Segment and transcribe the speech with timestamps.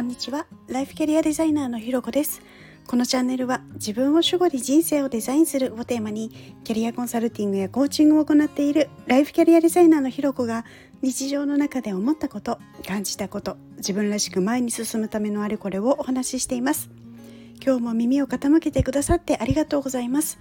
[0.00, 0.46] こんにちは。
[0.66, 2.40] ライフキャリアデザイナーのひろこです。
[2.86, 6.30] このチャンネルは自分を主語で人生をデザインするをテーマに
[6.64, 10.64] キャリアコンサルティングやコーチングを行っているライフキャリアデザイナーのひろこが
[11.02, 16.88] 日常の中で思ったこと感じたこと自分らしく前に進むためのあれこれをお話ししています。
[17.62, 20.40] 今日も耳を傾けてくださってありがとうございます。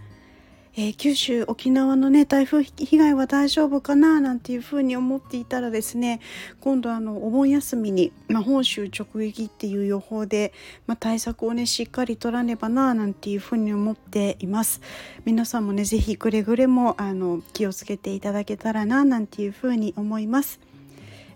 [0.75, 6.19] えー、九州沖縄のね台風被害は大丈夫かななんていうふうに思っていたらですね
[6.61, 10.53] 今度あのお盆休みに、まあ、本州直撃っていう予報で、
[10.85, 14.81] まあ、対策をねしっかり取らねばななんていうふうに思っています
[15.25, 20.59] 皆さんもね是非くれぐれもあの気をつけていただけたらななんていうふうに思います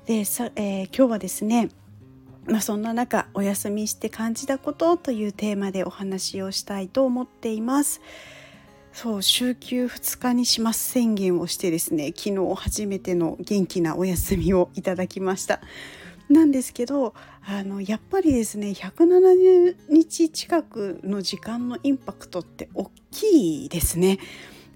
[0.05, 1.69] でさ、えー、今日はですね
[2.45, 8.01] まあ、そんな中お休みして感じたことというテーマでお話をしたいと思っています。
[8.93, 15.61] そう週休2日にします宣言をしてですね昨日初めての元気なお休みをいただきました
[16.29, 24.19] なんですけどあのやっぱりですね170日近くの時間のインパクトって大きいですね。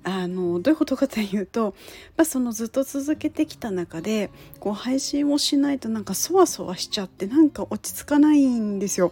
[0.04, 1.76] あのどういうことかというと、
[2.16, 4.30] まあ、そのずっと続けてきた中で
[4.62, 9.12] こう配信をしないとなんかそわそわしちゃってなんか落ち着かないんですよ。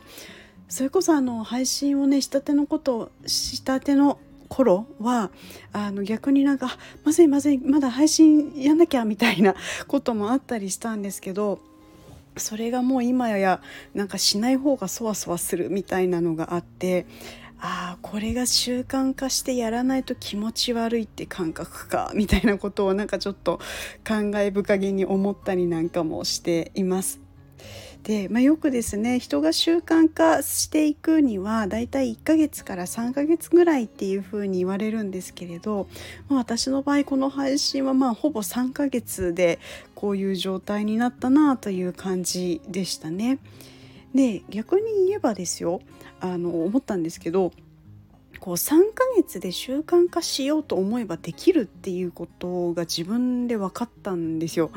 [0.70, 5.32] それこそあの配信をねしたてのことしたての頃は
[5.74, 9.56] あの逆になんかまずいまずいまだ配信やんなきゃみたいな
[9.88, 11.60] こともあったりしたんですけど
[12.38, 13.62] それがもう今や
[13.94, 17.06] なんかしない方がそわそわするみたいなのがあって
[17.60, 23.60] ああこれが習慣化してやらないと気持ち悪いって感覚かみたいなことをなんかちょっと
[24.04, 27.25] 感慨深げに思ったりなんかもしています。
[28.06, 35.88] で、まあ、よくですね人が習慣化していくにはだいたい1ヶ月から3ヶ月ぐらいっていうふうに言われるんですけれど、
[36.30, 39.60] まあ、私の場合この配信はまあほぼ3ヶ月で
[39.96, 43.40] こういう状態になったなという感じでしたね。
[44.14, 45.82] で逆に言えばですよ
[46.22, 47.52] あの思ったんですけど
[48.40, 54.70] こう3ヶ月で習慣化しようと思えばできるっていうことが自分で分かったんですよ。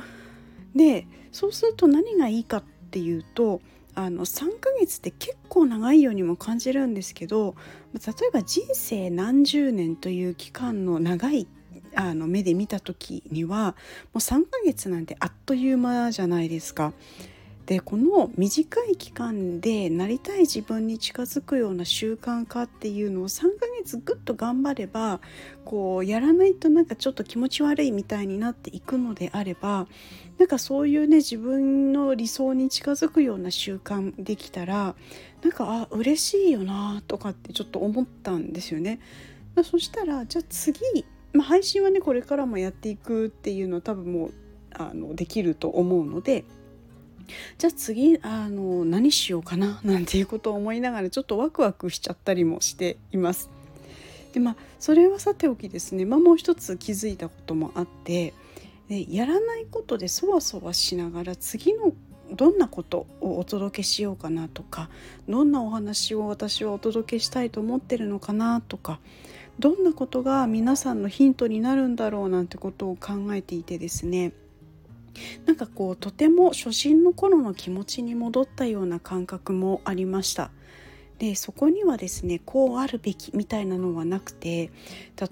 [0.74, 3.60] でそうすると何がいいかってっていうと
[3.94, 7.54] あの3ヶ月って結構長いようにも感じるんですけど
[7.94, 11.46] 例えば人生何十年という期間の長い
[11.94, 13.74] あの目で見た時には
[14.12, 16.92] もう3ヶ月なんてあっという間じゃないですか。
[17.68, 25.20] でこの短い期間でなりたい自分に近づくような習慣化っていうのを3ヶ月ぐっと頑張れば
[25.66, 29.86] こうやらないとなんかちょっと気持ち悪いみたいになっていくのであれば
[30.38, 34.94] なんかそういうね自分の理想に近づくような習慣できたら
[35.42, 38.98] なんかあ嬉しいよなとかってちょっと思ったんですよね。
[39.62, 40.80] そしたらじゃあ次、
[41.34, 44.34] まあ、配信はねこれからもやっていくっていうのは多分もう
[44.70, 46.46] あのできると思うので
[47.58, 53.50] じゃあ次あの何しようかななんていうことを思いながらちょっとワクワクしちゃったりもしています。
[54.32, 58.34] でまあそれはさておきですね、まあ、もう一つ気づいたこともあって
[58.88, 61.92] でやらないことでそわそわしながら次の
[62.32, 64.90] どんなことをお届けしようかなとか
[65.28, 68.98] どんなお話を私はお届けしたいと思ってるのかなとか
[69.58, 74.32] どんなことが皆さんのヒントになるんだろうなんてことを考えていてですね
[75.48, 80.50] なんかこうとても初心の頃の気持ちに戻ったような感覚もありました。
[81.18, 84.70] でそこにはですねこうあるべきみたいなのはなくて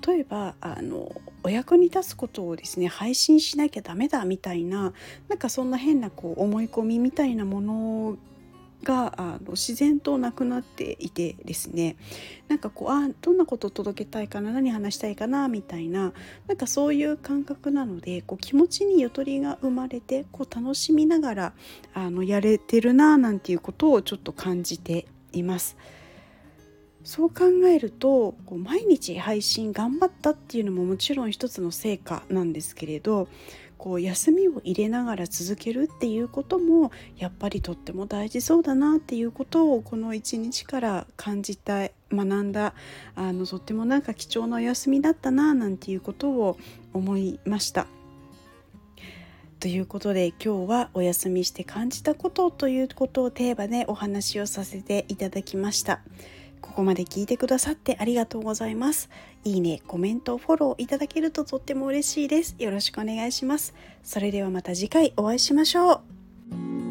[0.08, 1.12] 例えばあの
[1.44, 4.94] お役に立つことをですね配信しなきゃダメだみたいな
[5.28, 8.16] なんかそんな変なこう思い込みみたいなもの
[8.84, 11.96] があの自然となくなっていてですね
[12.48, 16.12] なんかこうあどんなことを届けたいかな何話したいかなみたいな
[16.46, 21.52] なんかそういう感覚なのでこう気持ちにゆとりが生まれてこう楽しみながら
[21.94, 25.76] あのやれてるななんていうことをちょっと感じています。
[27.06, 33.28] そう考えると毎日配信頑張ったっていうのももちろん一つの成果なんですけれど
[33.78, 42.74] こう休みを入れながら続けるっていうこともやっぱりとっても大事そうだなっていうことをこの一日から感じた学んだ
[43.14, 46.58] あのとってもなんか貴重なお休みだったななんていうことを
[46.92, 47.86] 思いました。
[49.58, 56.00] ということで今日はお休みして感じたことということをテーマでお話をさせていただきました。
[56.60, 59.08] ここまで聞いてくださってありがとうございます。
[59.44, 62.56] いいね、コメント、フォローいただけるととっても嬉しいです。
[62.58, 63.74] よろしくお願いします。
[64.02, 66.02] それではまた次回お会いしましょ
[66.52, 66.85] う。